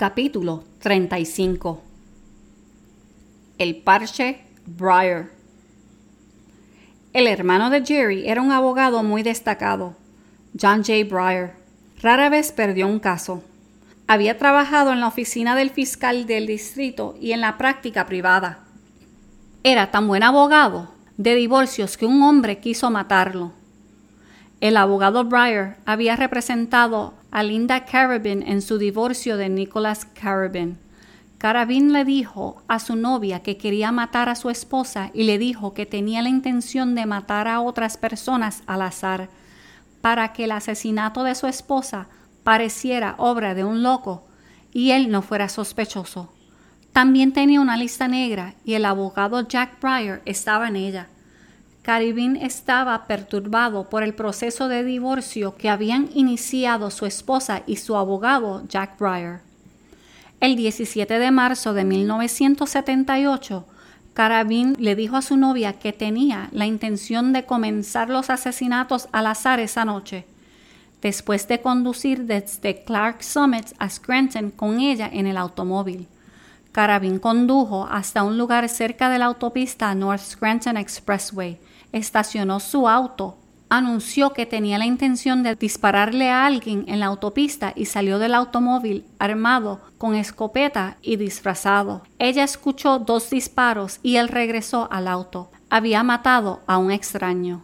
Capítulo 0.00 0.64
35 0.78 1.82
El 3.58 3.82
parche 3.82 4.46
Briar 4.64 5.28
El 7.12 7.26
hermano 7.26 7.68
de 7.68 7.84
Jerry 7.84 8.26
era 8.26 8.40
un 8.40 8.50
abogado 8.50 9.02
muy 9.02 9.22
destacado, 9.22 9.94
John 10.58 10.82
J. 10.84 11.04
Briar. 11.04 11.56
Rara 12.00 12.30
vez 12.30 12.50
perdió 12.50 12.86
un 12.86 12.98
caso. 12.98 13.44
Había 14.06 14.38
trabajado 14.38 14.94
en 14.94 15.00
la 15.00 15.08
oficina 15.08 15.54
del 15.54 15.68
fiscal 15.68 16.24
del 16.24 16.46
distrito 16.46 17.14
y 17.20 17.32
en 17.32 17.42
la 17.42 17.58
práctica 17.58 18.06
privada. 18.06 18.60
Era 19.64 19.90
tan 19.90 20.08
buen 20.08 20.22
abogado 20.22 20.94
de 21.18 21.34
divorcios 21.34 21.98
que 21.98 22.06
un 22.06 22.22
hombre 22.22 22.58
quiso 22.58 22.90
matarlo. 22.90 23.52
El 24.60 24.76
abogado 24.76 25.24
Breyer 25.24 25.78
había 25.86 26.16
representado 26.16 27.14
a 27.30 27.42
Linda 27.42 27.86
Carabin 27.86 28.42
en 28.42 28.60
su 28.60 28.76
divorcio 28.76 29.38
de 29.38 29.48
Nicholas 29.48 30.04
Carabin. 30.04 30.78
Carabin 31.38 31.94
le 31.94 32.04
dijo 32.04 32.62
a 32.68 32.78
su 32.78 32.94
novia 32.94 33.40
que 33.40 33.56
quería 33.56 33.90
matar 33.90 34.28
a 34.28 34.34
su 34.34 34.50
esposa 34.50 35.10
y 35.14 35.22
le 35.22 35.38
dijo 35.38 35.72
que 35.72 35.86
tenía 35.86 36.20
la 36.20 36.28
intención 36.28 36.94
de 36.94 37.06
matar 37.06 37.48
a 37.48 37.62
otras 37.62 37.96
personas 37.96 38.62
al 38.66 38.82
azar, 38.82 39.30
para 40.02 40.34
que 40.34 40.44
el 40.44 40.52
asesinato 40.52 41.24
de 41.24 41.34
su 41.34 41.46
esposa 41.46 42.08
pareciera 42.44 43.14
obra 43.16 43.54
de 43.54 43.64
un 43.64 43.82
loco 43.82 44.26
y 44.74 44.90
él 44.90 45.10
no 45.10 45.22
fuera 45.22 45.48
sospechoso. 45.48 46.34
También 46.92 47.32
tenía 47.32 47.62
una 47.62 47.78
lista 47.78 48.08
negra 48.08 48.54
y 48.62 48.74
el 48.74 48.84
abogado 48.84 49.48
Jack 49.48 49.80
Breyer 49.80 50.20
estaba 50.26 50.68
en 50.68 50.76
ella. 50.76 51.08
Caribin 51.82 52.36
estaba 52.36 53.06
perturbado 53.06 53.88
por 53.88 54.02
el 54.02 54.14
proceso 54.14 54.68
de 54.68 54.84
divorcio 54.84 55.56
que 55.56 55.70
habían 55.70 56.10
iniciado 56.14 56.90
su 56.90 57.06
esposa 57.06 57.62
y 57.66 57.76
su 57.76 57.96
abogado 57.96 58.66
Jack 58.68 58.98
Breyer. 58.98 59.40
El 60.40 60.56
17 60.56 61.18
de 61.18 61.30
marzo 61.30 61.72
de 61.72 61.84
1978, 61.84 63.64
Carabin 64.12 64.76
le 64.78 64.94
dijo 64.94 65.16
a 65.16 65.22
su 65.22 65.36
novia 65.38 65.74
que 65.74 65.92
tenía 65.92 66.50
la 66.52 66.66
intención 66.66 67.32
de 67.32 67.46
comenzar 67.46 68.10
los 68.10 68.28
asesinatos 68.28 69.08
al 69.12 69.26
azar 69.26 69.58
esa 69.60 69.86
noche, 69.86 70.26
después 71.00 71.48
de 71.48 71.62
conducir 71.62 72.26
desde 72.26 72.84
Clark 72.84 73.22
Summit 73.22 73.68
a 73.78 73.88
Scranton 73.88 74.50
con 74.50 74.80
ella 74.80 75.08
en 75.10 75.26
el 75.26 75.38
automóvil. 75.38 76.06
Carabin 76.72 77.18
condujo 77.18 77.88
hasta 77.90 78.22
un 78.22 78.36
lugar 78.36 78.68
cerca 78.68 79.08
de 79.08 79.18
la 79.18 79.26
autopista 79.26 79.94
North 79.94 80.22
Scranton 80.22 80.76
Expressway, 80.76 81.58
estacionó 81.92 82.60
su 82.60 82.88
auto, 82.88 83.36
anunció 83.70 84.32
que 84.32 84.46
tenía 84.46 84.78
la 84.78 84.84
intención 84.84 85.42
de 85.42 85.54
dispararle 85.54 86.28
a 86.28 86.44
alguien 86.44 86.84
en 86.88 87.00
la 87.00 87.06
autopista 87.06 87.72
y 87.76 87.86
salió 87.86 88.18
del 88.18 88.34
automóvil 88.34 89.04
armado 89.18 89.80
con 89.96 90.16
escopeta 90.16 90.96
y 91.00 91.16
disfrazado. 91.16 92.02
Ella 92.18 92.42
escuchó 92.42 92.98
dos 92.98 93.30
disparos 93.30 94.00
y 94.02 94.16
él 94.16 94.28
regresó 94.28 94.88
al 94.90 95.06
auto. 95.06 95.50
Había 95.70 96.02
matado 96.02 96.60
a 96.66 96.78
un 96.78 96.90
extraño. 96.90 97.62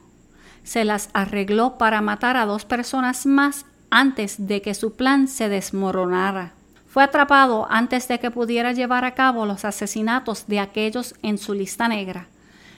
Se 0.63 0.85
las 0.85 1.11
arregló 1.13 1.77
para 1.77 2.01
matar 2.01 2.37
a 2.37 2.47
dos 2.47 2.65
personas 2.65 3.27
más 3.27 3.67
antes 3.91 4.47
de 4.47 4.63
que 4.63 4.75
su 4.75 4.95
plan 4.95 5.27
se 5.27 5.49
desmoronara. 5.49 6.53
Fue 6.89 7.03
atrapado 7.03 7.67
antes 7.69 8.07
de 8.09 8.21
que 8.21 8.31
pudiera 8.31 8.73
llevar 8.73 9.05
a 9.05 9.15
cabo 9.15 9.45
los 9.45 9.65
asesinatos 9.65 10.47
de 10.47 10.61
aquellos 10.61 11.15
en 11.23 11.37
su 11.37 11.53
lista 11.53 11.89
negra 11.89 12.29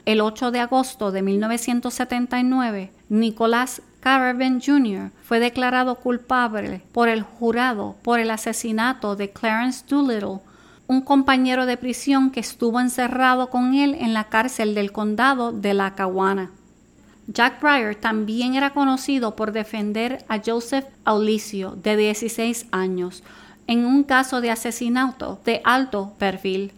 el 0.09 0.23
8 0.23 0.53
de 0.53 0.61
agosto 0.61 1.13
de 1.13 1.21
1979, 1.21 2.91
Nicholas 3.11 3.83
Carabin 4.01 4.59
Jr. 4.59 5.11
fue 5.23 5.39
declarado 5.39 5.97
culpable 5.97 6.81
por 6.93 7.11
el 7.11 7.21
jurado 7.21 7.95
por 8.03 8.19
el 8.19 8.31
asesinato 8.31 9.17
de 9.17 9.29
Clarence 9.29 9.85
Doolittle, 9.87 10.39
un 10.87 11.03
compañero 11.03 11.67
de 11.67 11.77
prisión 11.77 12.31
que 12.31 12.41
estuvo 12.41 12.81
encerrado 12.81 13.51
con 13.51 13.75
él 13.75 13.95
en 14.01 14.15
la 14.15 14.25
cárcel 14.31 14.75
del 14.75 14.93
condado 14.93 15.53
de 15.53 15.75
Lackawanna. 15.75 16.53
Jack 17.27 17.61
Breyer 17.61 17.95
también 17.95 18.55
era 18.55 18.71
conocido 18.71 19.37
por 19.37 19.53
defender 19.53 20.25
a 20.29 20.41
Joseph 20.43 20.87
Aulicio, 21.05 21.73
de 21.73 21.99
16 21.99 22.69
años, 22.71 23.23
en 23.67 23.85
un 23.85 24.05
caso 24.05 24.41
de 24.41 24.53
asesinato 24.53 25.39
de 25.45 25.61
alto 25.65 26.15
perfil. 26.19 26.73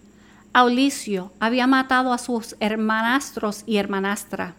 Aulicio 0.52 1.30
había 1.38 1.68
matado 1.68 2.12
a 2.12 2.18
sus 2.18 2.56
hermanastros 2.58 3.62
y 3.66 3.76
hermanastra. 3.76 4.56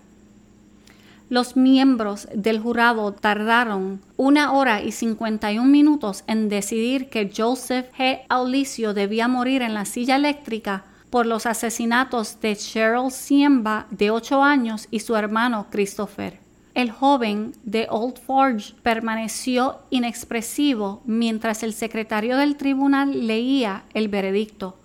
Los 1.28 1.58
miembros 1.58 2.30
del 2.34 2.62
jurado 2.62 3.12
tardaron 3.12 4.00
una 4.16 4.54
hora 4.54 4.82
y 4.82 4.94
cincuenta 4.94 5.52
y 5.52 5.60
un 5.60 5.70
minutos 5.70 6.24
en 6.28 6.48
decidir 6.48 7.10
que 7.10 7.30
Joseph 7.36 7.88
G. 7.98 8.22
Aulicio 8.30 8.94
debía 8.94 9.28
morir 9.28 9.62
en 9.62 9.74
la 9.74 9.84
silla 9.84 10.16
eléctrica 10.16 10.86
por 11.10 11.26
los 11.26 11.46
asesinatos 11.46 12.40
de 12.40 12.56
Cheryl 12.56 13.12
Siemba, 13.12 13.88
de 13.92 14.12
ocho 14.12 14.42
años, 14.42 14.88
y 14.92 15.02
su 15.02 15.18
hermano 15.18 15.68
Christopher. 15.72 16.40
El 16.74 16.90
joven 16.90 17.52
de 17.66 17.88
Old 17.90 18.18
Forge 18.18 18.76
permaneció 18.82 19.80
inexpresivo 19.90 21.02
mientras 21.04 21.64
el 21.64 21.74
secretario 21.74 22.38
del 22.38 22.56
tribunal 22.56 23.28
leía 23.28 23.84
el 23.94 24.08
veredicto 24.08 24.78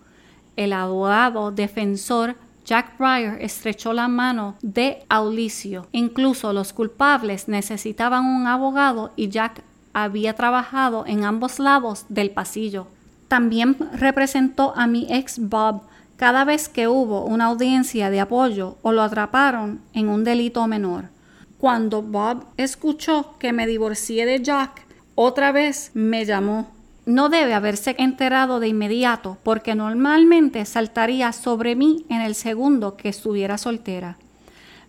el 0.57 0.73
abogado 0.73 1.53
defensor 1.53 2.37
Jack 2.67 2.99
Breyer 2.99 3.41
estrechó 3.41 3.93
la 3.93 4.09
mano 4.09 4.57
de 4.61 5.05
Aulicio. 5.09 5.87
Incluso 5.93 6.53
los 6.53 6.73
culpables 6.73 7.47
necesitaban 7.47 8.25
un 8.25 8.49
abogado 8.49 9.13
y 9.15 9.29
Jack 9.29 9.63
había 9.93 10.35
trabajado 10.35 11.05
en 11.07 11.25
ambos 11.25 11.61
lados 11.61 12.07
del 12.09 12.31
pasillo. 12.31 12.89
También 13.29 13.77
representó 13.93 14.73
a 14.77 14.89
mi 14.89 15.07
ex 15.09 15.39
Bob 15.39 15.83
cada 16.17 16.45
vez 16.45 16.69
que 16.69 16.89
hubo 16.89 17.25
una 17.25 17.47
audiencia 17.47 18.11
de 18.11 18.21
apoyo 18.21 18.79
o 18.83 18.91
lo 18.91 19.03
atraparon 19.03 19.81
en 19.93 20.09
un 20.09 20.25
delito 20.25 20.67
menor. 20.67 21.11
Cuando 21.59 22.03
Bob 22.03 22.47
escuchó 22.57 23.37
que 23.39 23.53
me 23.53 23.67
divorcié 23.67 24.27
de 24.27 24.43
Jack, 24.43 24.87
otra 25.15 25.53
vez 25.53 25.93
me 25.95 26.25
llamó 26.25 26.73
no 27.07 27.29
debe 27.29 27.55
haberse 27.55 27.95
enterado 27.99 28.61
de 28.61 28.69
inmediato 28.69 29.39
porque 29.43 29.75
normalmente 29.75 30.65
saltaría 30.65 31.33
sobre 31.33 31.77
mí 31.77 32.05
en 32.09 32.21
el 32.21 32.35
segundo 32.35 32.97
que 32.97 33.09
estuviera 33.09 33.57
soltera. 33.59 34.19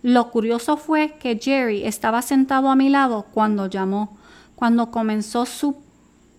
Lo 0.01 0.31
curioso 0.31 0.77
fue 0.77 1.15
que 1.19 1.39
Jerry 1.41 1.85
estaba 1.85 2.21
sentado 2.21 2.69
a 2.69 2.75
mi 2.75 2.89
lado 2.89 3.27
cuando 3.33 3.67
llamó. 3.67 4.17
Cuando 4.55 4.89
comenzó 4.89 5.45
su 5.45 5.77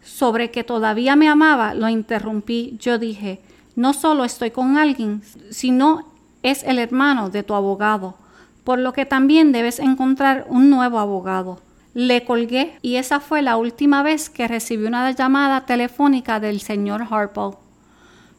sobre 0.02 0.50
que 0.50 0.64
todavía 0.64 1.16
me 1.16 1.28
amaba, 1.28 1.74
lo 1.74 1.88
interrumpí. 1.88 2.76
Yo 2.80 2.98
dije, 2.98 3.40
no 3.76 3.92
solo 3.92 4.24
estoy 4.24 4.50
con 4.50 4.76
alguien, 4.76 5.22
sino 5.50 6.08
es 6.42 6.62
el 6.64 6.78
hermano 6.78 7.30
de 7.30 7.42
tu 7.42 7.54
abogado, 7.54 8.16
por 8.64 8.78
lo 8.78 8.92
que 8.92 9.06
también 9.06 9.52
debes 9.52 9.78
encontrar 9.78 10.46
un 10.48 10.70
nuevo 10.70 10.98
abogado. 10.98 11.60
Le 12.00 12.24
colgué 12.24 12.78
y 12.80 12.94
esa 12.94 13.18
fue 13.18 13.42
la 13.42 13.56
última 13.56 14.04
vez 14.04 14.30
que 14.30 14.46
recibí 14.46 14.86
una 14.86 15.10
llamada 15.10 15.66
telefónica 15.66 16.38
del 16.38 16.60
señor 16.60 17.04
Harple. 17.10 17.58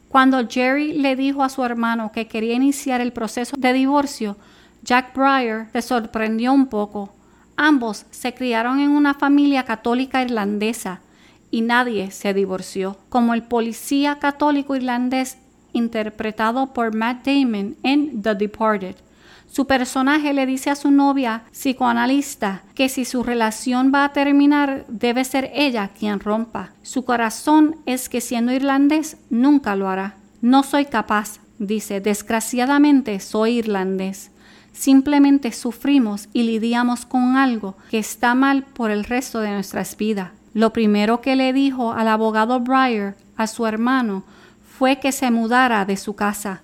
Cuando 0.08 0.48
Jerry 0.48 0.94
le 0.94 1.14
dijo 1.14 1.42
a 1.42 1.50
su 1.50 1.62
hermano 1.62 2.10
que 2.10 2.26
quería 2.26 2.54
iniciar 2.54 3.02
el 3.02 3.12
proceso 3.12 3.54
de 3.58 3.74
divorcio, 3.74 4.38
Jack 4.82 5.14
Breyer 5.14 5.66
se 5.74 5.82
sorprendió 5.82 6.54
un 6.54 6.68
poco. 6.68 7.12
Ambos 7.54 8.06
se 8.10 8.32
criaron 8.32 8.80
en 8.80 8.92
una 8.92 9.12
familia 9.12 9.66
católica 9.66 10.22
irlandesa 10.22 11.02
y 11.50 11.60
nadie 11.60 12.12
se 12.12 12.32
divorció, 12.32 12.96
como 13.10 13.34
el 13.34 13.42
policía 13.42 14.18
católico 14.20 14.74
irlandés 14.74 15.36
interpretado 15.74 16.72
por 16.72 16.94
Matt 16.94 17.26
Damon 17.26 17.76
en 17.82 18.22
The 18.22 18.36
Departed. 18.36 18.96
Su 19.50 19.66
personaje 19.66 20.32
le 20.32 20.46
dice 20.46 20.70
a 20.70 20.76
su 20.76 20.92
novia 20.92 21.42
psicoanalista 21.50 22.62
que 22.76 22.88
si 22.88 23.04
su 23.04 23.24
relación 23.24 23.90
va 23.92 24.04
a 24.04 24.12
terminar 24.12 24.84
debe 24.86 25.24
ser 25.24 25.50
ella 25.52 25.88
quien 25.88 26.20
rompa. 26.20 26.70
Su 26.82 27.04
corazón 27.04 27.76
es 27.84 28.08
que 28.08 28.20
siendo 28.20 28.52
irlandés 28.52 29.16
nunca 29.28 29.74
lo 29.74 29.88
hará. 29.88 30.14
No 30.40 30.62
soy 30.62 30.84
capaz, 30.84 31.40
dice, 31.58 32.00
desgraciadamente 32.00 33.18
soy 33.18 33.58
irlandés. 33.58 34.30
Simplemente 34.72 35.50
sufrimos 35.50 36.28
y 36.32 36.44
lidiamos 36.44 37.04
con 37.04 37.36
algo 37.36 37.76
que 37.90 37.98
está 37.98 38.36
mal 38.36 38.62
por 38.62 38.92
el 38.92 39.02
resto 39.02 39.40
de 39.40 39.50
nuestras 39.50 39.96
vidas. 39.96 40.30
Lo 40.54 40.72
primero 40.72 41.20
que 41.20 41.34
le 41.34 41.52
dijo 41.52 41.92
al 41.92 42.06
abogado 42.06 42.60
Breyer 42.60 43.16
a 43.36 43.48
su 43.48 43.66
hermano 43.66 44.22
fue 44.78 45.00
que 45.00 45.10
se 45.10 45.32
mudara 45.32 45.84
de 45.84 45.96
su 45.96 46.14
casa. 46.14 46.62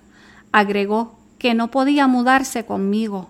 Agregó 0.53 1.16
que 1.37 1.53
no 1.53 1.69
podía 1.69 2.07
mudarse 2.07 2.65
conmigo. 2.65 3.29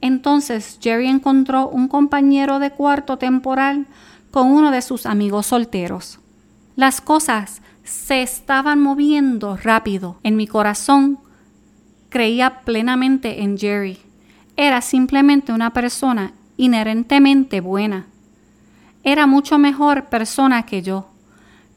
Entonces 0.00 0.78
Jerry 0.80 1.08
encontró 1.08 1.68
un 1.68 1.88
compañero 1.88 2.58
de 2.58 2.70
cuarto 2.70 3.16
temporal 3.16 3.86
con 4.30 4.48
uno 4.48 4.70
de 4.70 4.82
sus 4.82 5.06
amigos 5.06 5.46
solteros. 5.46 6.18
Las 6.76 7.00
cosas 7.00 7.62
se 7.84 8.22
estaban 8.22 8.80
moviendo 8.80 9.56
rápido. 9.56 10.18
En 10.22 10.36
mi 10.36 10.46
corazón 10.46 11.18
creía 12.10 12.60
plenamente 12.60 13.42
en 13.42 13.56
Jerry. 13.56 13.98
Era 14.56 14.80
simplemente 14.82 15.52
una 15.52 15.72
persona 15.72 16.32
inherentemente 16.56 17.60
buena. 17.60 18.06
Era 19.02 19.26
mucho 19.26 19.58
mejor 19.58 20.06
persona 20.06 20.64
que 20.66 20.82
yo. 20.82 21.08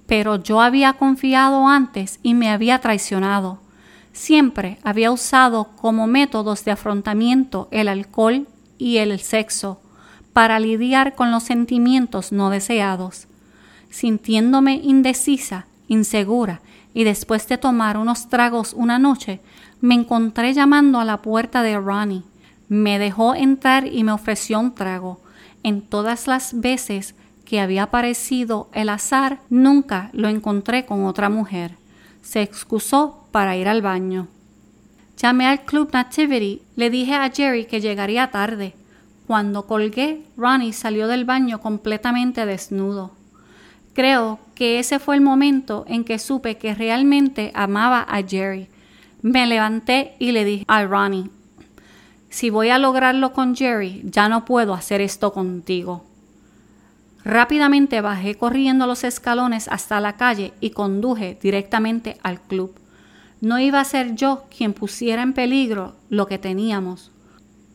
pero 0.09 0.37
yo 0.41 0.59
había 0.59 0.93
confiado 0.93 1.67
antes 1.67 2.19
y 2.23 2.33
me 2.33 2.49
había 2.49 2.79
traicionado. 2.79 3.59
Siempre 4.11 4.79
había 4.83 5.11
usado 5.11 5.69
como 5.75 6.07
métodos 6.07 6.65
de 6.65 6.71
afrontamiento 6.71 7.67
el 7.71 7.87
alcohol 7.87 8.47
y 8.77 8.97
el 8.97 9.19
sexo 9.19 9.79
para 10.33 10.59
lidiar 10.59 11.15
con 11.15 11.31
los 11.31 11.43
sentimientos 11.43 12.31
no 12.31 12.49
deseados. 12.49 13.27
Sintiéndome 13.89 14.75
indecisa, 14.75 15.67
insegura, 15.87 16.61
y 16.93 17.03
después 17.03 17.47
de 17.47 17.57
tomar 17.57 17.97
unos 17.97 18.29
tragos 18.29 18.73
una 18.73 18.99
noche, 18.99 19.41
me 19.81 19.95
encontré 19.95 20.53
llamando 20.53 20.99
a 20.99 21.05
la 21.05 21.21
puerta 21.21 21.63
de 21.63 21.77
Ronnie. 21.77 22.23
Me 22.67 22.99
dejó 22.99 23.35
entrar 23.35 23.87
y 23.87 24.03
me 24.03 24.11
ofreció 24.11 24.59
un 24.59 24.73
trago. 24.73 25.21
En 25.63 25.81
todas 25.81 26.27
las 26.27 26.59
veces 26.59 27.15
que 27.45 27.59
había 27.59 27.83
aparecido 27.83 28.69
el 28.73 28.89
azar, 28.89 29.39
nunca 29.49 30.09
lo 30.13 30.29
encontré 30.29 30.85
con 30.85 31.05
otra 31.05 31.29
mujer. 31.29 31.78
Se 32.21 32.41
excusó 32.41 33.27
para 33.31 33.55
ir 33.57 33.67
al 33.67 33.81
baño. 33.81 34.27
Llamé 35.17 35.47
al 35.47 35.65
Club 35.65 35.89
Nativity, 35.91 36.61
le 36.75 36.89
dije 36.89 37.13
a 37.13 37.29
Jerry 37.29 37.65
que 37.65 37.81
llegaría 37.81 38.31
tarde. 38.31 38.73
Cuando 39.27 39.67
colgué, 39.67 40.23
Ronnie 40.37 40.73
salió 40.73 41.07
del 41.07 41.25
baño 41.25 41.59
completamente 41.59 42.45
desnudo. 42.45 43.11
Creo 43.93 44.39
que 44.55 44.79
ese 44.79 44.99
fue 44.99 45.15
el 45.15 45.21
momento 45.21 45.85
en 45.87 46.03
que 46.03 46.19
supe 46.19 46.57
que 46.57 46.73
realmente 46.73 47.51
amaba 47.53 48.01
a 48.01 48.23
Jerry. 48.23 48.69
Me 49.21 49.45
levanté 49.45 50.15
y 50.19 50.31
le 50.31 50.45
dije 50.45 50.65
a 50.67 50.85
Ronnie, 50.85 51.29
si 52.29 52.49
voy 52.49 52.69
a 52.69 52.77
lograrlo 52.77 53.33
con 53.33 53.55
Jerry, 53.55 54.01
ya 54.05 54.29
no 54.29 54.45
puedo 54.45 54.73
hacer 54.73 55.01
esto 55.01 55.33
contigo. 55.33 56.05
Rápidamente 57.29 58.01
bajé 58.01 58.33
corriendo 58.33 58.87
los 58.87 59.03
escalones 59.03 59.67
hasta 59.67 59.99
la 59.99 60.17
calle 60.17 60.51
y 60.61 60.71
conduje 60.71 61.37
directamente 61.39 62.17
al 62.23 62.41
club. 62.41 62.73
No 63.39 63.59
iba 63.59 63.79
a 63.79 63.85
ser 63.85 64.15
yo 64.15 64.45
quien 64.49 64.73
pusiera 64.73 65.21
en 65.21 65.33
peligro 65.33 65.93
lo 66.09 66.25
que 66.25 66.39
teníamos. 66.39 67.11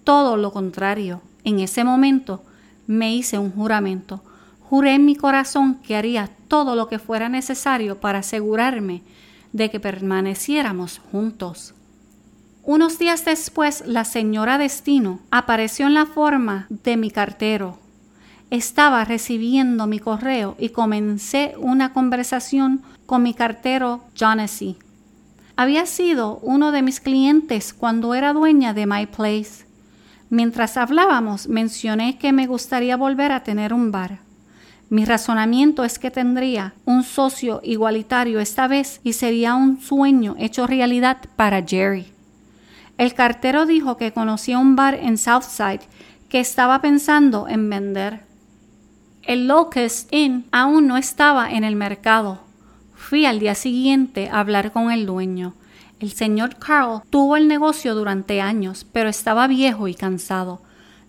Todo 0.02 0.36
lo 0.36 0.52
contrario, 0.52 1.22
en 1.44 1.60
ese 1.60 1.84
momento 1.84 2.42
me 2.88 3.14
hice 3.14 3.38
un 3.38 3.52
juramento. 3.52 4.24
Juré 4.58 4.94
en 4.94 5.04
mi 5.04 5.14
corazón 5.14 5.76
que 5.76 5.94
haría 5.94 6.30
todo 6.48 6.74
lo 6.74 6.88
que 6.88 6.98
fuera 6.98 7.28
necesario 7.28 8.00
para 8.00 8.18
asegurarme 8.18 9.02
de 9.52 9.70
que 9.70 9.78
permaneciéramos 9.78 11.00
juntos. 11.12 11.74
Unos 12.64 12.98
días 12.98 13.24
después, 13.24 13.84
la 13.86 14.04
señora 14.04 14.58
Destino 14.58 15.20
apareció 15.30 15.86
en 15.86 15.94
la 15.94 16.06
forma 16.06 16.66
de 16.70 16.96
mi 16.96 17.12
cartero 17.12 17.83
estaba 18.50 19.04
recibiendo 19.04 19.86
mi 19.86 19.98
correo 19.98 20.56
y 20.58 20.70
comencé 20.70 21.54
una 21.58 21.92
conversación 21.92 22.82
con 23.06 23.22
mi 23.22 23.34
cartero 23.34 24.02
Jonesy. 24.18 24.76
Había 25.56 25.86
sido 25.86 26.38
uno 26.42 26.72
de 26.72 26.82
mis 26.82 27.00
clientes 27.00 27.72
cuando 27.72 28.14
era 28.14 28.32
dueña 28.32 28.74
de 28.74 28.86
My 28.86 29.06
Place. 29.06 29.66
Mientras 30.30 30.76
hablábamos 30.76 31.48
mencioné 31.48 32.18
que 32.18 32.32
me 32.32 32.46
gustaría 32.46 32.96
volver 32.96 33.30
a 33.32 33.44
tener 33.44 33.72
un 33.72 33.92
bar. 33.92 34.18
Mi 34.90 35.04
razonamiento 35.04 35.84
es 35.84 35.98
que 35.98 36.10
tendría 36.10 36.74
un 36.84 37.04
socio 37.04 37.60
igualitario 37.62 38.40
esta 38.40 38.68
vez 38.68 39.00
y 39.02 39.14
sería 39.14 39.54
un 39.54 39.80
sueño 39.80 40.34
hecho 40.38 40.66
realidad 40.66 41.18
para 41.36 41.62
Jerry. 41.62 42.12
El 42.98 43.14
cartero 43.14 43.66
dijo 43.66 43.96
que 43.96 44.12
conocía 44.12 44.58
un 44.58 44.76
bar 44.76 44.94
en 44.94 45.18
Southside 45.18 45.80
que 46.28 46.40
estaba 46.40 46.80
pensando 46.80 47.48
en 47.48 47.70
vender. 47.70 48.20
El 49.26 49.48
Locust 49.48 50.12
Inn 50.12 50.44
aún 50.52 50.86
no 50.86 50.98
estaba 50.98 51.50
en 51.50 51.64
el 51.64 51.76
mercado. 51.76 52.40
Fui 52.94 53.24
al 53.24 53.40
día 53.40 53.54
siguiente 53.54 54.28
a 54.28 54.40
hablar 54.40 54.70
con 54.70 54.92
el 54.92 55.06
dueño. 55.06 55.54
El 55.98 56.12
señor 56.12 56.56
Carl 56.56 57.00
tuvo 57.08 57.38
el 57.38 57.48
negocio 57.48 57.94
durante 57.94 58.42
años, 58.42 58.84
pero 58.92 59.08
estaba 59.08 59.46
viejo 59.46 59.88
y 59.88 59.94
cansado. 59.94 60.60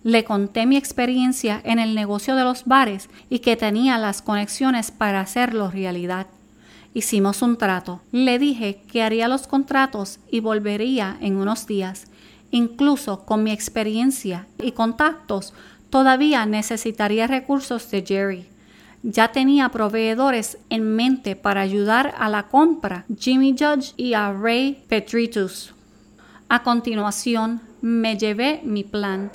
Le 0.02 0.24
conté 0.24 0.64
mi 0.64 0.78
experiencia 0.78 1.60
en 1.62 1.78
el 1.78 1.94
negocio 1.94 2.36
de 2.36 2.44
los 2.44 2.64
bares 2.64 3.10
y 3.28 3.40
que 3.40 3.54
tenía 3.54 3.98
las 3.98 4.22
conexiones 4.22 4.90
para 4.90 5.20
hacerlo 5.20 5.70
realidad. 5.70 6.26
Hicimos 6.94 7.42
un 7.42 7.58
trato. 7.58 8.00
Le 8.12 8.38
dije 8.38 8.80
que 8.90 9.02
haría 9.02 9.28
los 9.28 9.46
contratos 9.46 10.20
y 10.30 10.40
volvería 10.40 11.18
en 11.20 11.36
unos 11.36 11.66
días. 11.66 12.06
Incluso 12.50 13.26
con 13.26 13.42
mi 13.42 13.50
experiencia 13.50 14.46
y 14.62 14.72
contactos 14.72 15.52
Todavía 15.90 16.46
necesitaría 16.46 17.26
recursos 17.26 17.90
de 17.90 18.04
Jerry. 18.06 18.48
Ya 19.02 19.30
tenía 19.30 19.68
proveedores 19.68 20.58
en 20.68 20.96
mente 20.96 21.36
para 21.36 21.60
ayudar 21.60 22.14
a 22.18 22.28
la 22.28 22.48
compra, 22.48 23.04
Jimmy 23.18 23.54
Judge 23.56 23.92
y 23.96 24.14
a 24.14 24.32
Ray 24.32 24.82
Petritus. 24.88 25.72
A 26.48 26.62
continuación, 26.62 27.60
me 27.82 28.16
llevé 28.16 28.60
mi 28.64 28.82
plan, 28.82 29.30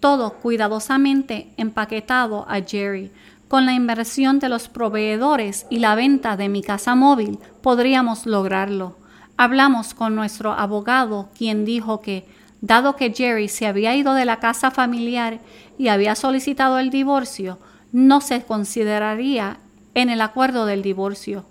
todo 0.00 0.34
cuidadosamente 0.34 1.52
empaquetado 1.56 2.46
a 2.48 2.60
Jerry. 2.62 3.10
Con 3.48 3.66
la 3.66 3.74
inversión 3.74 4.38
de 4.38 4.48
los 4.48 4.68
proveedores 4.68 5.66
y 5.70 5.80
la 5.80 5.94
venta 5.94 6.36
de 6.36 6.48
mi 6.48 6.62
casa 6.62 6.94
móvil, 6.94 7.38
podríamos 7.62 8.24
lograrlo. 8.24 8.96
Hablamos 9.36 9.92
con 9.92 10.14
nuestro 10.14 10.52
abogado, 10.52 11.28
quien 11.36 11.64
dijo 11.64 12.00
que 12.00 12.26
Dado 12.60 12.96
que 12.96 13.12
Jerry 13.12 13.48
se 13.48 13.66
había 13.66 13.96
ido 13.96 14.14
de 14.14 14.24
la 14.24 14.38
casa 14.38 14.70
familiar 14.70 15.40
y 15.78 15.88
había 15.88 16.14
solicitado 16.14 16.78
el 16.78 16.90
divorcio, 16.90 17.58
no 17.92 18.20
se 18.20 18.42
consideraría 18.42 19.58
en 19.94 20.10
el 20.10 20.20
acuerdo 20.20 20.66
del 20.66 20.82
divorcio. 20.82 21.46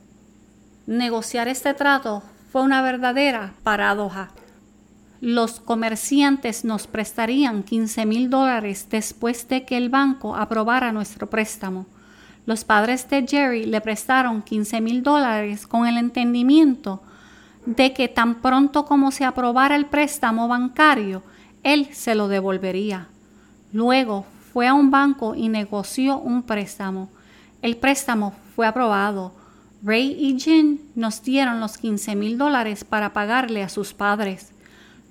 Negociar 0.85 1.47
este 1.47 1.73
trato 1.73 2.23
fue 2.51 2.61
una 2.61 2.81
verdadera 2.81 3.53
paradoja. 3.63 4.29
Los 5.21 5.59
comerciantes 5.59 6.63
nos 6.63 6.87
prestarían 6.87 7.63
15 7.63 8.05
mil 8.05 8.29
dólares 8.29 8.87
después 8.89 9.47
de 9.49 9.65
que 9.65 9.77
el 9.77 9.89
banco 9.89 10.35
aprobara 10.35 10.91
nuestro 10.93 11.29
préstamo. 11.29 11.87
Los 12.45 12.63
padres 12.63 13.09
de 13.09 13.25
Jerry 13.27 13.65
le 13.65 13.81
prestaron 13.81 14.41
15 14.41 14.79
mil 14.81 15.03
dólares 15.03 15.67
con 15.67 15.87
el 15.87 15.97
entendimiento 15.97 17.03
de 17.75 17.93
que 17.93 18.07
tan 18.07 18.41
pronto 18.41 18.85
como 18.85 19.11
se 19.11 19.25
aprobara 19.25 19.75
el 19.75 19.85
préstamo 19.85 20.47
bancario, 20.47 21.21
él 21.61 21.89
se 21.91 22.15
lo 22.15 22.27
devolvería. 22.27 23.07
Luego 23.71 24.25
fue 24.51 24.67
a 24.67 24.73
un 24.73 24.89
banco 24.89 25.35
y 25.35 25.49
negoció 25.49 26.17
un 26.17 26.41
préstamo. 26.41 27.09
El 27.61 27.77
préstamo 27.77 28.33
fue 28.55 28.65
aprobado. 28.65 29.33
Ray 29.83 30.17
y 30.19 30.39
Jin 30.39 30.81
nos 30.95 31.21
dieron 31.21 31.59
los 31.59 31.77
15 31.77 32.15
mil 32.15 32.39
dólares 32.39 32.83
para 32.83 33.13
pagarle 33.13 33.61
a 33.61 33.69
sus 33.69 33.93
padres. 33.93 34.51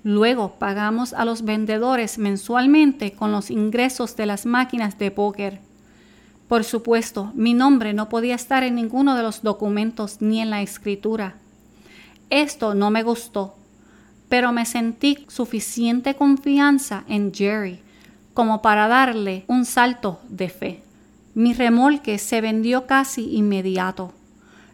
Luego 0.03 0.55
pagamos 0.59 1.13
a 1.13 1.23
los 1.23 1.43
vendedores 1.43 2.17
mensualmente 2.17 3.13
con 3.13 3.31
los 3.31 3.51
ingresos 3.51 4.17
de 4.17 4.25
las 4.25 4.45
máquinas 4.45 4.99
de 4.99 5.11
póker. 5.11 5.61
Por 6.49 6.65
supuesto, 6.65 7.31
mi 7.35 7.53
nombre 7.53 7.93
no 7.93 8.09
podía 8.09 8.35
estar 8.35 8.63
en 8.63 8.75
ninguno 8.75 9.15
de 9.15 9.23
los 9.23 9.43
documentos 9.43 10.17
ni 10.19 10.41
en 10.41 10.49
la 10.49 10.61
escritura. 10.61 11.35
Esto 12.29 12.75
no 12.75 12.91
me 12.91 13.03
gustó, 13.03 13.55
pero 14.27 14.51
me 14.51 14.65
sentí 14.65 15.25
suficiente 15.27 16.15
confianza 16.15 17.03
en 17.07 17.33
Jerry 17.33 17.81
como 18.33 18.61
para 18.61 18.87
darle 18.87 19.43
un 19.47 19.65
salto 19.65 20.21
de 20.29 20.49
fe. 20.49 20.83
Mi 21.33 21.53
remolque 21.53 22.17
se 22.17 22.39
vendió 22.39 22.87
casi 22.87 23.35
inmediato. 23.35 24.13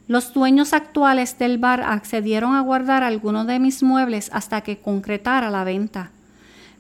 Los 0.08 0.34
dueños 0.34 0.74
actuales 0.74 1.40
del 1.40 1.58
bar 1.58 1.82
accedieron 1.82 2.54
a 2.54 2.62
guardar 2.62 3.04
algunos 3.04 3.48
de 3.48 3.60
mis 3.60 3.82
muebles 3.82 4.30
hasta 4.34 4.62
que 4.62 4.78
concretara 4.78 5.50
la 5.50 5.64
venta. 5.64 6.12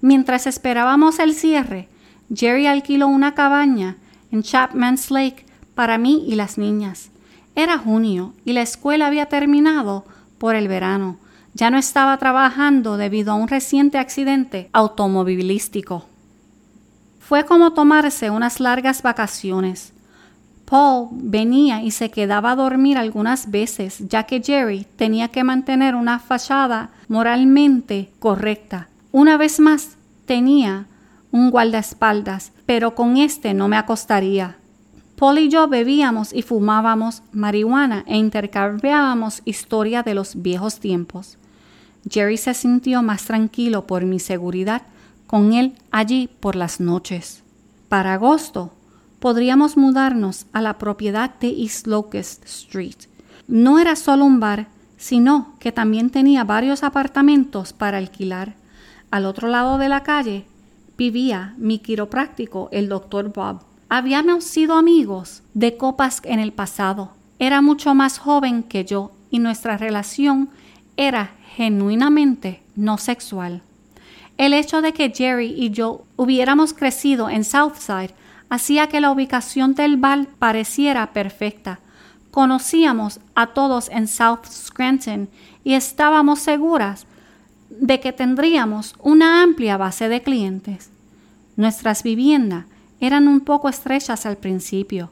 Mientras 0.01 0.45
esperábamos 0.45 1.17
el 1.17 1.33
cierre, 1.33 1.89
Jerry 2.33 2.67
alquiló 2.67 3.07
una 3.07 3.33
cabaña 3.33 3.97
en 4.31 4.43
Chapman's 4.43 5.09
Lake 5.09 5.45
para 5.73 5.97
mí 5.97 6.23
y 6.27 6.35
las 6.35 6.57
niñas. 6.57 7.09
Era 7.55 7.77
junio 7.77 8.33
y 8.43 8.53
la 8.53 8.61
escuela 8.61 9.07
había 9.07 9.25
terminado 9.25 10.05
por 10.45 10.53
el 10.53 10.67
verano. 10.67 11.17
Ya 11.55 11.71
no 11.71 11.79
estaba 11.79 12.15
trabajando 12.17 12.97
debido 12.97 13.31
a 13.31 13.33
un 13.33 13.47
reciente 13.47 13.97
accidente 13.97 14.69
automovilístico. 14.73 16.05
Fue 17.19 17.45
como 17.45 17.73
tomarse 17.73 18.29
unas 18.29 18.59
largas 18.59 19.01
vacaciones. 19.01 19.91
Paul 20.65 21.07
venía 21.13 21.81
y 21.81 21.89
se 21.89 22.11
quedaba 22.11 22.51
a 22.51 22.55
dormir 22.55 22.99
algunas 22.99 23.49
veces, 23.49 24.07
ya 24.07 24.25
que 24.27 24.39
Jerry 24.39 24.85
tenía 24.97 25.29
que 25.29 25.43
mantener 25.43 25.95
una 25.95 26.19
fachada 26.19 26.91
moralmente 27.07 28.11
correcta. 28.19 28.87
Una 29.11 29.37
vez 29.37 29.59
más 29.59 29.97
tenía 30.27 30.85
un 31.31 31.49
guardaespaldas, 31.49 32.51
pero 32.67 32.93
con 32.93 33.17
este 33.17 33.55
no 33.55 33.67
me 33.67 33.77
acostaría. 33.77 34.57
Paul 35.17 35.39
y 35.39 35.49
yo 35.49 35.67
bebíamos 35.67 36.33
y 36.33 36.41
fumábamos 36.41 37.23
marihuana 37.31 38.03
e 38.05 38.17
intercambiábamos 38.17 39.41
historia 39.45 40.03
de 40.03 40.13
los 40.13 40.41
viejos 40.41 40.79
tiempos. 40.79 41.37
Jerry 42.09 42.37
se 42.37 42.53
sintió 42.53 43.01
más 43.01 43.23
tranquilo 43.23 43.87
por 43.87 44.05
mi 44.05 44.19
seguridad 44.19 44.81
con 45.27 45.53
él 45.53 45.73
allí 45.89 46.29
por 46.39 46.55
las 46.55 46.79
noches. 46.79 47.43
Para 47.87 48.13
agosto 48.13 48.73
podríamos 49.19 49.77
mudarnos 49.77 50.45
a 50.51 50.61
la 50.61 50.77
propiedad 50.77 51.33
de 51.39 51.47
East 51.47 51.87
Locust 51.87 52.45
Street. 52.45 53.07
no 53.47 53.79
era 53.79 53.95
solo 53.95 54.25
un 54.25 54.39
bar, 54.39 54.67
sino 54.97 55.53
que 55.59 55.71
también 55.71 56.09
tenía 56.09 56.43
varios 56.43 56.83
apartamentos 56.83 57.73
para 57.73 57.97
alquilar. 57.97 58.55
Al 59.11 59.25
otro 59.25 59.47
lado 59.47 59.77
de 59.77 59.87
la 59.87 60.03
calle 60.03 60.45
vivía 60.97 61.53
mi 61.57 61.79
quiropráctico, 61.79 62.69
el 62.71 62.89
doctor 62.89 63.31
Bob. 63.31 63.61
Habíamos 63.87 64.43
sido 64.45 64.75
amigos 64.75 65.43
de 65.53 65.77
copas 65.77 66.21
en 66.23 66.39
el 66.39 66.51
pasado. 66.51 67.11
Era 67.37 67.61
mucho 67.61 67.93
más 67.93 68.17
joven 68.17 68.63
que 68.63 68.83
yo 68.83 69.11
y 69.29 69.37
nuestra 69.37 69.77
relación 69.77 70.49
era 70.97 71.35
genuinamente 71.55 72.63
no 72.75 72.97
sexual. 72.97 73.61
El 74.37 74.53
hecho 74.53 74.81
de 74.81 74.91
que 74.91 75.13
Jerry 75.15 75.53
y 75.55 75.69
yo 75.69 76.03
hubiéramos 76.15 76.73
crecido 76.73 77.29
en 77.29 77.43
Southside 77.43 78.11
hacía 78.49 78.87
que 78.87 79.01
la 79.01 79.11
ubicación 79.11 79.75
del 79.75 79.97
bar 79.97 80.27
pareciera 80.39 81.13
perfecta. 81.13 81.79
Conocíamos 82.31 83.19
a 83.35 83.47
todos 83.47 83.89
en 83.89 84.07
South 84.07 84.45
Scranton 84.49 85.29
y 85.63 85.73
estábamos 85.73 86.39
seguras 86.39 87.05
de 87.69 87.99
que 87.99 88.11
tendríamos 88.13 88.95
una 88.99 89.43
amplia 89.43 89.77
base 89.77 90.09
de 90.09 90.23
clientes. 90.23 90.89
Nuestras 91.55 92.03
viviendas 92.03 92.65
eran 92.99 93.27
un 93.27 93.41
poco 93.41 93.69
estrechas 93.69 94.25
al 94.25 94.37
principio. 94.37 95.11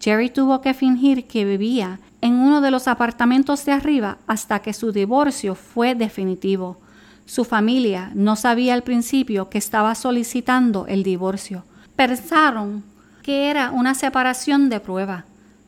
Jerry 0.00 0.30
tuvo 0.30 0.60
que 0.60 0.74
fingir 0.74 1.26
que 1.26 1.44
vivía 1.44 2.00
en 2.20 2.34
uno 2.34 2.60
de 2.60 2.70
los 2.70 2.88
apartamentos 2.88 3.64
de 3.64 3.72
arriba 3.72 4.18
hasta 4.26 4.60
que 4.60 4.72
su 4.72 4.92
divorcio 4.92 5.54
fue 5.54 5.94
definitivo. 5.94 6.78
Su 7.26 7.44
familia 7.44 8.10
no 8.14 8.36
sabía 8.36 8.74
al 8.74 8.82
principio 8.82 9.48
que 9.48 9.58
estaba 9.58 9.94
solicitando 9.94 10.86
el 10.86 11.02
divorcio. 11.02 11.64
Pensaron 11.96 12.84
que 13.22 13.50
era 13.50 13.70
una 13.70 13.94
separación 13.94 14.68
de 14.68 14.80
prueba. 14.80 15.24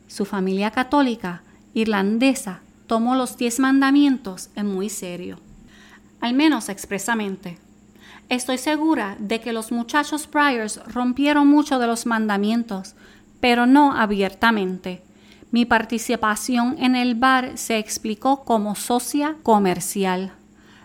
Su 0.07 0.25
familia 0.25 0.71
católica 0.71 1.41
irlandesa 1.73 2.61
tomó 2.85 3.15
los 3.15 3.37
diez 3.37 3.59
mandamientos 3.59 4.49
en 4.55 4.67
muy 4.67 4.89
serio, 4.89 5.39
al 6.21 6.33
menos 6.33 6.69
expresamente. 6.69 7.57
Estoy 8.29 8.57
segura 8.57 9.15
de 9.19 9.39
que 9.39 9.53
los 9.53 9.71
muchachos 9.71 10.29
Bryars 10.29 10.81
rompieron 10.85 11.47
mucho 11.47 11.79
de 11.79 11.87
los 11.87 12.05
mandamientos, 12.05 12.93
pero 13.39 13.65
no 13.65 13.93
abiertamente. 13.93 15.01
Mi 15.51 15.63
participación 15.63 16.75
en 16.77 16.97
el 16.97 17.15
bar 17.15 17.57
se 17.57 17.77
explicó 17.77 18.43
como 18.43 18.75
socia 18.75 19.37
comercial. 19.43 20.33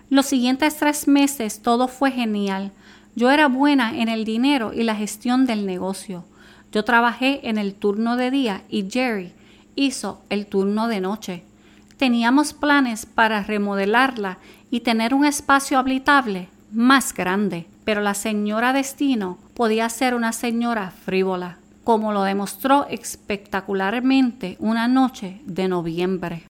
Los 0.09 0.27
siguientes 0.27 0.77
tres 0.77 1.09
meses 1.09 1.63
todo 1.63 1.89
fue 1.89 2.13
genial. 2.13 2.71
Yo 3.17 3.29
era 3.33 3.49
buena 3.49 3.99
en 3.99 4.09
el 4.09 4.25
dinero 4.25 4.73
y 4.73 4.85
la 4.85 4.95
gestión 4.95 5.45
del 5.45 5.67
negocio. 5.67 6.25
Yo 6.71 6.85
trabajé 6.85 7.49
en 7.49 7.59
el 7.59 7.75
turno 7.75 8.17
de 8.17 8.31
día 8.31 8.63
y 8.69 8.89
Jerry 8.89 9.33
hizo 9.75 10.23
el 10.29 10.47
turno 10.47 10.87
de 10.87 11.01
noche. 11.01 11.43
Teníamos 11.97 12.53
planes 12.53 13.05
para 13.05 13.43
remodelarla 13.43 14.39
y 14.71 14.81
tener 14.81 15.13
un 15.13 15.25
espacio 15.25 15.81
habitable 15.81 16.49
más 16.73 17.15
grande, 17.15 17.67
pero 17.85 18.01
la 18.01 18.15
señora 18.15 18.73
Destino 18.73 19.39
podía 19.55 19.89
ser 19.89 20.15
una 20.15 20.33
señora 20.33 20.91
frívola, 20.91 21.59
como 21.85 22.13
lo 22.13 22.23
demostró 22.23 22.87
espectacularmente 22.89 24.57
una 24.61 24.89
noche 24.89 25.41
de 25.47 25.69
noviembre. 25.69 26.45